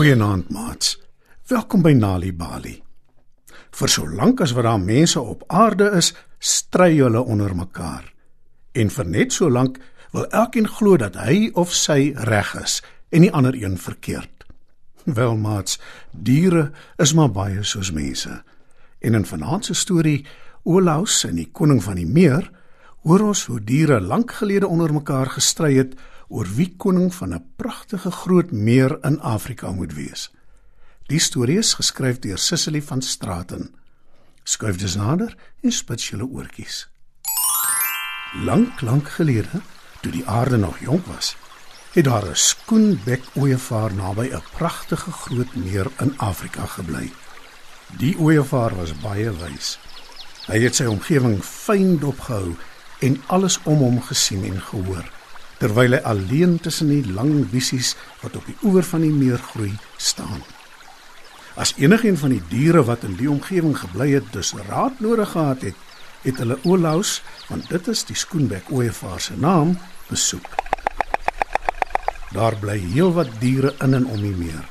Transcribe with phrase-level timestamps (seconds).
[0.00, 0.94] Goeienaand, maats.
[1.46, 2.78] Welkom by Nali Bali.
[3.76, 8.06] Vir so lank as wat daar mense op aarde is, stry hulle onder mekaar.
[8.72, 9.76] En vir net so lank
[10.14, 12.78] wil elkeen glo dat hy of sy reg is
[13.12, 14.46] en die ander een verkeerd.
[15.04, 15.76] Wel, maats,
[16.16, 18.38] diere is maar baie soos mense.
[19.04, 20.24] En in vanaand se storie,
[20.64, 22.48] Olaus en die koning van die meer,
[23.04, 25.92] hoor ons hoe diere lank gelede onder mekaar gestry het
[26.30, 30.30] oor wie koning van 'n pragtige groot meer in Afrika moet wees.
[31.06, 33.74] Die storie is geskryf deur Sissily van Straaten.
[34.42, 36.88] Skryf dus nader en spits julle oortjies.
[38.44, 39.60] Lank, lank gelede,
[40.00, 41.36] toe die aarde nog jonk was,
[41.92, 47.12] het daar 'n skoenbek ooievaar naby 'n pragtige groot meer in Afrika gebly.
[47.98, 49.78] Die ooievaar was baie wys.
[50.46, 52.54] Hy het sy omgewing fyn dopgehou
[52.98, 55.19] en alles om hom gesien en gehoor
[55.60, 59.74] terwyl hy alleen tussen die lang wiesies wat op die oewer van die meer groei
[60.00, 60.40] staan.
[61.60, 65.66] As enigiemand van die diere wat in die omgewing gebly het dus raad nodig gehad
[65.68, 65.76] het,
[66.24, 69.76] het hulle Olaus, want dit is die skoenbek ooievaar se naam,
[70.08, 70.48] besoek.
[72.32, 74.64] Daar bly heelwat diere in en om die meer.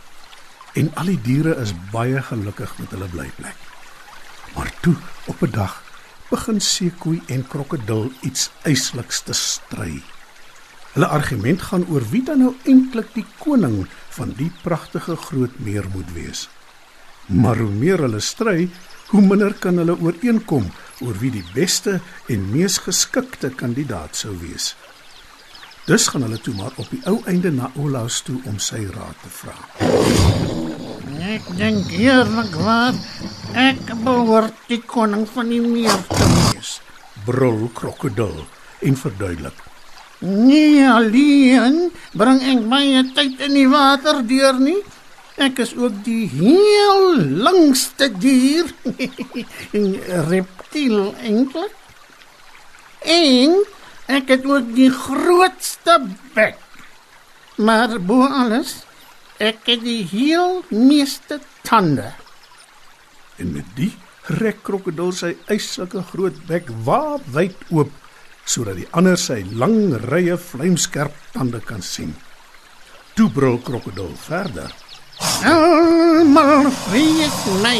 [0.80, 3.66] En al die diere is baie gelukkig met hulle blyplek.
[4.56, 4.96] Maar toe,
[5.28, 5.84] op 'n dag,
[6.30, 10.02] begin seekoei en krokodil iets eisliks te stry.
[11.00, 13.86] Hulle argument gaan oor wie dan nou eintlik die koning
[14.18, 16.42] van die pragtige groot meer moet wees.
[17.32, 18.66] Maar hoe meer hulle stry,
[19.14, 20.68] hoe minder kan hulle ooreenkom
[21.06, 24.74] oor wie die beste en mees geskikte kandidaat sou wees.
[25.88, 29.24] Dus gaan hulle toe maar op die ou einde na Olaus toe om sy raad
[29.24, 29.56] te vra.
[31.32, 33.00] Ek dink eerlik waar
[33.56, 36.76] ek behoort die koning van die meer te wees.
[37.24, 38.44] Brul krokodil
[38.84, 39.68] en verduidelik.
[40.20, 44.80] Nie alleen bring ek baie tyd in die water deur nie.
[45.40, 48.68] Ek is ook die heel langste dier,
[49.80, 49.96] 'n
[50.28, 51.72] reptiel eintlik.
[53.08, 53.56] En
[54.12, 56.02] ek het ook die grootste
[56.36, 56.60] bek.
[57.56, 58.84] Maar bo alles,
[59.40, 62.12] ek het die heel meeste tande.
[63.40, 63.94] En met die
[64.44, 67.96] rek krokodil sy eislike groot bek waawyd oop
[68.50, 72.16] sodat die ander sy lang rye vlamskerp tande kan sien.
[73.14, 74.74] Toe brul krokodil verder.
[75.46, 77.78] Almal vrees my.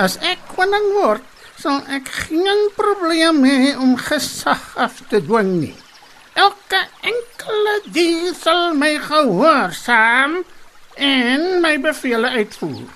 [0.00, 1.22] As ek koning word,
[1.60, 5.76] sal ek geen probleem hê om gesag af te dwing nie.
[6.34, 10.40] Elke enkele dier sal my gehoorsaam
[10.96, 12.88] en my bevele uitvoer.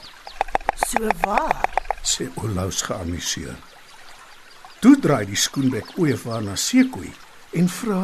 [0.88, 1.66] So waar.
[2.09, 3.68] sê Olaus geamuseer.
[4.78, 7.11] Toe draai die skoenbek ooievaar na Sekoe
[7.59, 8.03] en vra: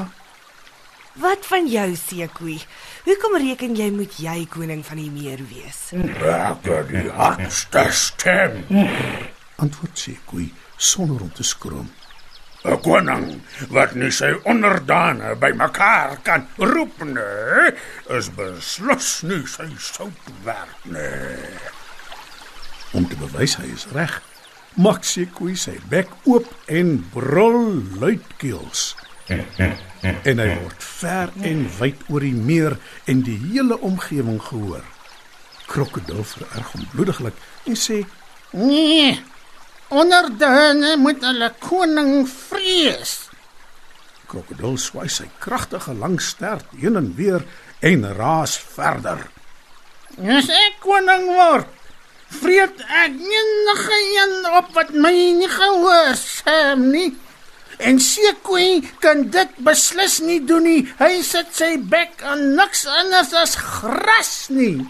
[1.22, 2.56] Wat van jou, Sekoe?
[3.04, 5.84] Hoekom reken jy moet jy koning van die meer wees?
[5.94, 8.64] Het die hardste stem.
[9.62, 11.92] Antwoord Sekoe sonder om te skroom.
[12.64, 13.24] 'n Koning
[13.76, 17.72] wat nie sy onderdane bymekaar kan roep nie,
[18.18, 21.58] is beslis nie sy sout werd nie.
[22.96, 24.16] Om te bewys hy is reg,
[24.80, 28.94] maak Sekoe sy bek oop en brul luidkeels.
[30.28, 32.76] en hy word ver en wyd oor die meer
[33.08, 34.84] en die hele omgewing gehoor.
[35.70, 38.02] Krokodil vererg hom bloediglik en sê:
[38.58, 39.14] Nee.
[39.94, 43.14] Onderdane moet hulle koning vrees.
[44.28, 47.44] Krokodil swai sy kragtige lang stert heen en weer
[47.84, 49.20] en raas verder.
[50.14, 51.68] As ek koning word,
[52.28, 57.10] vreet ek enige een op wat my nie gehoorsaam nie.
[57.78, 60.82] En Sekoe kan dit beslis nie doen nie.
[60.98, 64.86] Hy sit sy bek aan niks anders as gras nie.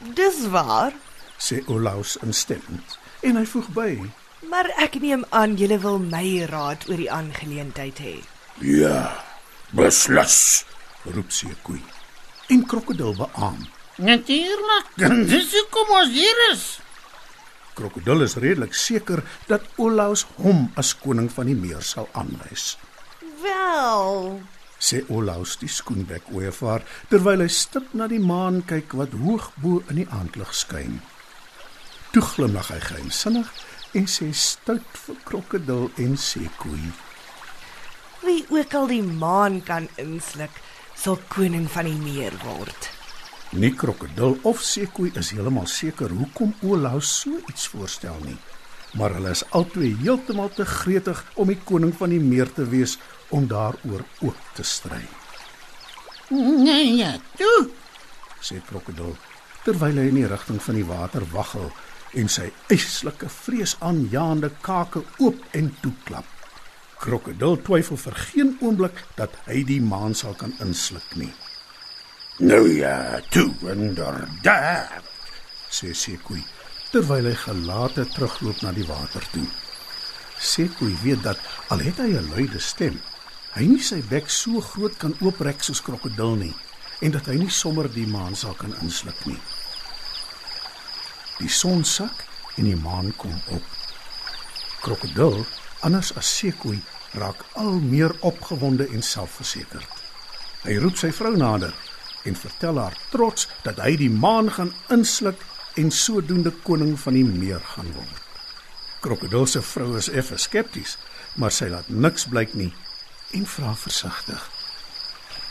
[0.00, 0.94] Dis waar,
[1.40, 3.90] sê Olaus instemmend en hy voeg by:
[4.48, 8.14] maar ek neem aan julle wil my raad oor die aangeleentheid hê.
[8.64, 9.12] Ja,
[9.76, 10.64] beslis.
[11.04, 11.80] roep Sekoe.
[12.48, 13.68] En krokodil beamoen.
[14.00, 14.94] Natuurlik,
[15.28, 16.64] dis hoekom ons hier is.
[17.76, 22.78] Krokodil is redelik seker dat Olaus hom as koning van die meer sal aanwys.
[23.42, 24.40] Wel,
[24.80, 29.82] sê Olaus die skoenbek ooievaar terwyl hy stip na die maan kyk wat hoog bo
[29.92, 31.02] in die aandlig skyn.
[32.14, 33.50] Toe glimlag hy geheimsinnig
[34.00, 36.80] en sê stout vir krokodil en sekoe.
[38.24, 40.52] wie ook al die maan kan insluk,
[40.94, 42.90] sal koning van die meer word.
[43.50, 48.36] Nie krokodil of sekoe is heeltemal seker hoekom Olaus so iets voorstel nie,
[48.94, 52.94] maar hulle is albei heeltemal te gretig om die koning van die meer te wees
[53.34, 55.02] om daaroor ook te stry.
[56.30, 57.72] Nee, ja, toe.
[58.38, 59.16] sê krokodil
[59.64, 61.72] terwyl hy in die rigting van die water waggel
[62.22, 66.26] en sy yslike vreesaanjaende kake oop en toeklap.
[67.02, 71.34] Krokodil twyfel vir geen oomblik dat hy die maan sal kan insluk nie.
[72.40, 75.02] Nou ja, toe inderdaad.
[75.68, 76.40] sê Sekoe
[76.90, 79.44] terwyl hy gelate terugloop na die water toe.
[80.40, 81.36] Sekoe weet dat
[81.68, 82.96] al het hy 'n luide stem,
[83.52, 86.54] hy nie sy bek so groot kan ooprek soos krokodil nie
[87.00, 89.40] en dat hy nie sommer die maan sal kan insluk nie.
[91.38, 92.24] Die son sak
[92.56, 93.64] en die maan kom op.
[94.80, 95.44] Krokodil,
[95.80, 96.80] anders as Sekoe,
[97.12, 99.92] raak al meer opgewonde en selfversekerd.
[100.64, 101.74] Hy roep sy vrou nader
[102.24, 105.40] en vertel haar trots dat hy die maan gaan insluk
[105.80, 108.22] en sodoende koning van die meer gaan word.
[109.00, 110.96] Krokodil se vrou is effe skepties,
[111.40, 112.72] maar sy laat niks blyk nie
[113.36, 114.40] en vra versigtig: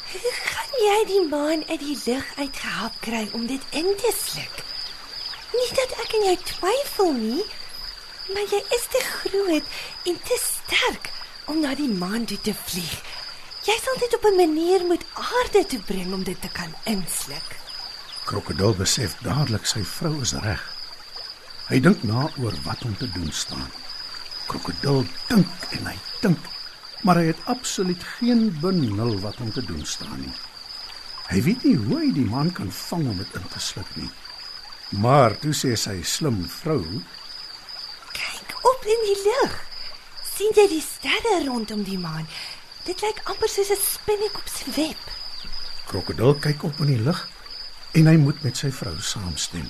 [0.10, 4.62] Gaan jy die maan uit die lug uitgehap kry om dit in te sluk?
[5.54, 7.46] Nie dat ek en jy twyfel nie,
[8.34, 9.80] maar jy is te groot
[10.12, 11.10] en te sterk
[11.50, 13.00] om na die maan toe te vlieg.
[13.68, 17.50] Jy sal dit op 'n manier moet aarde toe bring om dit te kan insluk.
[18.26, 20.62] Krokodil besef dadelik sy vrou is reg.
[21.68, 23.72] Hy dink na oor wat om te doen staan.
[24.48, 26.40] Krokodil dink en hy dink,
[27.04, 30.34] maar hy het absoluut geen benul wat om te doen staan nie.
[31.30, 34.10] Hy weet nie hoe hy die man kan vang om dit in te sluk nie.
[34.90, 36.84] Maar toe sê sy slim vrou,
[38.12, 39.60] Kyk op in die lug.
[40.36, 42.28] sien jy die sterre rondom die maan?
[42.90, 45.02] Dit lyk amper soos 'n spinnekop se web.
[45.90, 47.20] krokodil kyk op in die lug
[47.94, 49.68] en hy moet met sy vrou saamstem.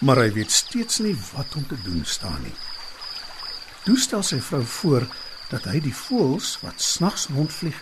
[0.00, 2.54] Maar hy weet steeds nie wat om te doen staan nie.
[3.84, 5.04] Toe stel sy vrou voor
[5.50, 7.76] dat hy die voëls wat snags rondvlieg,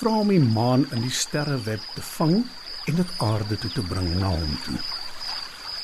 [0.00, 2.44] vra om die maan in die sterreweb te vang
[2.86, 4.80] en dit aarde toe te bring na hom toe.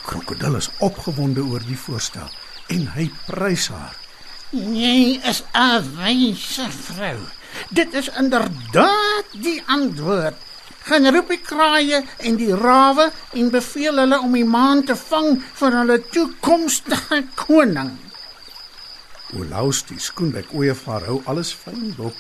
[0.05, 2.29] Krokodil is opgewonde oor die voorstel
[2.69, 3.97] en hy prys haar.
[4.53, 7.19] Jy is 'n wyse vrou.
[7.71, 10.37] Dit is inderdaad die antwoord.
[10.85, 15.39] Gaan roep die kraaie en die rawe en beveel hulle om die maan te vang
[15.61, 17.95] vir hulle toekomstige koning.
[19.35, 22.19] Olaus die skoenbek ooievaar hou alles fyn dop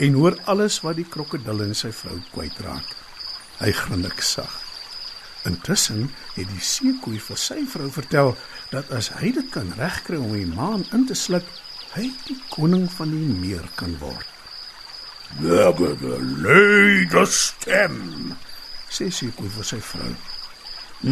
[0.00, 2.88] en hoor alles wat die krokodil en sy vrou kwytraak.
[3.60, 4.62] Hy grinnik sag.
[5.46, 8.32] Intussen het die seekoei vir sy vrou vertel
[8.72, 11.46] dat as hy dit kan regkry om die maan in te sluk,
[11.94, 14.35] hy die koning van die meer kan word.
[15.40, 17.98] Lekker leide stem.
[18.88, 20.14] Sê seekoei vir sy vrou.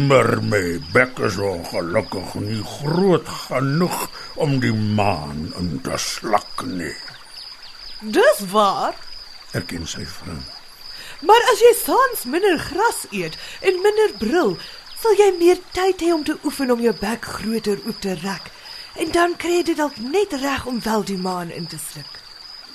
[0.09, 0.63] Maar my
[0.93, 4.07] bek is ongelukkig nie groot genoeg
[4.41, 6.95] om die maan in te sluk nie.
[8.01, 8.97] Dis waar.
[9.53, 10.39] Erken sy vrou.
[11.21, 14.57] Maar as jy saans minder gras eet en minder brul,
[14.99, 18.49] sal jy meer tyd hê om te oefen om jou bek groter oop te rek.
[18.99, 22.09] En dan kry jy dit dalk net reg om wel die maan in te sluk.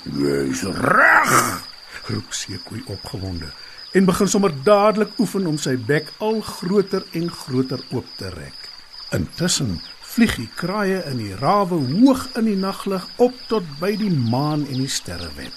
[0.03, 1.61] Jy's reg.
[2.09, 3.51] roep seekoei opgewonde
[3.91, 8.69] en begin sommer dadelik oefen om sy bek al groter en groter oop te rek.
[9.13, 9.75] Intussen
[10.13, 14.63] vlieg die kraaie in die rawe hoog in die naglig op tot by die maan
[14.65, 15.53] en die sterreweb.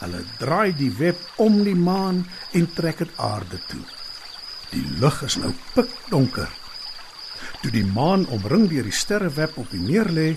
[0.00, 2.24] Hulle draai die web om die maan
[2.56, 3.84] en trek dit aarde toe.
[4.72, 6.48] Die lug is nou pikdonker.
[7.62, 10.30] Toe die maan omring deur die sterreweb op die meer lê,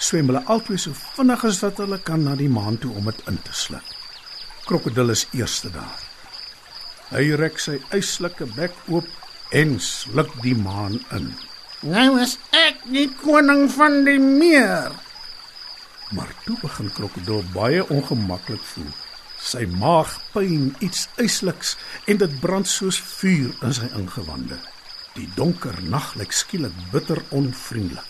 [0.00, 3.20] swem hulle albei so vinnig as wat hulle kan na die maan toe om dit
[3.28, 3.84] in te sluk.
[4.66, 6.00] Krokodil is eerste daar.
[7.10, 9.08] Hy rek sy yslike bek oop
[9.56, 11.30] en sluk die maan in.
[11.82, 14.92] Nou is ek die koning van die meer.
[16.16, 18.90] Maar toe begin krokodil baie ongemaklik voel.
[19.40, 21.76] Sy maag pyn iets ysliks
[22.10, 24.58] en dit brand soos vuur in sy ingewande.
[25.16, 28.09] Die donker nag lyk skielik bitter onvriendelik.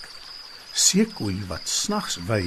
[0.73, 2.45] Seekoei wat snags wy,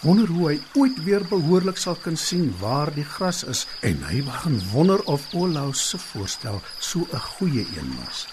[0.00, 4.20] wonder hoe hy ooit weer behoorlik sal kan sien waar die gras is en hy
[4.26, 8.26] begin wonder of Olaus se voorstel so 'n goeie een was.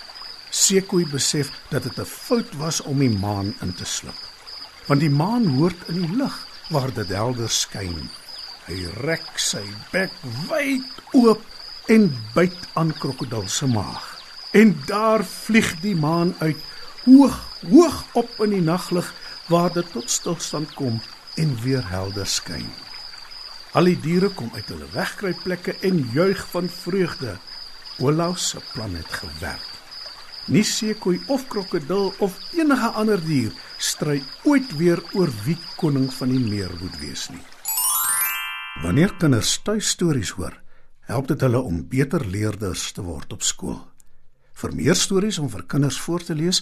[0.50, 4.22] Seekoei besef dat dit 'n fout was om die maan in te sluk.
[4.88, 6.36] Want die maan hoort in die lig
[6.70, 8.10] waar dit helder skyn.
[8.65, 10.12] Hy rek sy bek
[10.50, 11.42] wyd oop
[11.88, 14.20] en byt aan krokodil se maag.
[14.51, 16.58] En daar vlieg die maan uit,
[17.05, 17.36] hoog,
[17.69, 19.10] hoog op in die naglig
[19.51, 21.01] waar dit tot stilstand kom
[21.36, 22.69] en weer helder skyn.
[23.74, 27.38] Al die diere kom uit hulle wegkruipplekke en juig van vreugde.
[28.01, 29.69] Olaus se plan het gewerk.
[30.51, 36.33] Nie seekoei of krokodil of enige ander dier stry ooit weer oor wie koning van
[36.33, 37.41] die meer moet wees nie.
[38.83, 40.53] Wanneer kinders tuistories hoor,
[41.07, 43.79] help dit hulle om beter leerders te word op skool.
[44.53, 46.62] Vir meer stories om vir kinders voor te lees